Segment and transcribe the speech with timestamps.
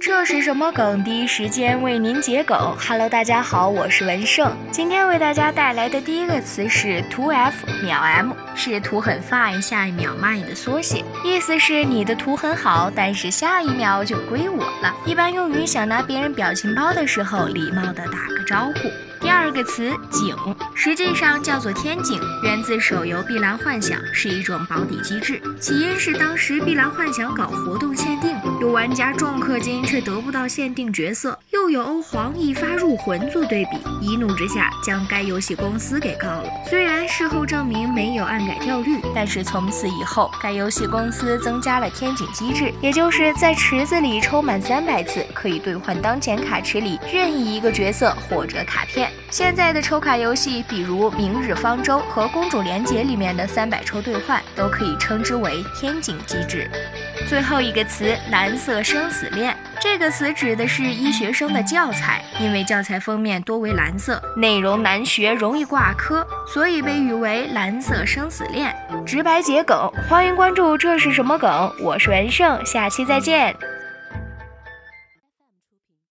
[0.00, 1.02] 这是什么梗？
[1.02, 2.76] 第一时间为您解梗。
[2.78, 4.54] Hello，大家好，我是文胜。
[4.70, 14.94] 今天为大家带来的第一个词是图 F 秒 M，是图很 fine，下一秒卖的缩写，意思是你的图很好，但是下一秒就归我了。
[15.06, 18.90] 一般用于想拿别人表情包的时候，礼貌的打个招呼。
[19.24, 20.36] 第二个词景，
[20.74, 25.40] 实际上叫做天景，源自手游《碧蓝幻想》，是一种保底机制。
[25.58, 36.44] 起因是当时《碧蓝幻想》搞活动限定，有玩家重氪金却得不到限定角色，又有欧皇一发入魂做对比，一怒之下将该游戏公司给告了。
[36.66, 49.10] 虽然事后证明没有暗改掉率，但是从此以后，该游戏公司增加了天井机制，也就是在池子里抽满三百次，可以兑换当前卡池里任意一个角色或者卡片。
[49.30, 56.70] 现在的抽卡游戏，比如《明日方舟》和《公主连结》里面的三百抽兑换，都可以称之为天井机制。
[57.28, 68.74] 最后一个词“蓝色生死恋”，这个词指的是医学生的教材，因为教材封面多为蓝色，内容难学，容易挂科，所以被誉为“蓝色生死恋”。
[69.04, 71.70] 直白桔梗，欢迎关注这是什么梗？
[71.82, 73.54] 我是文胜，下期再见。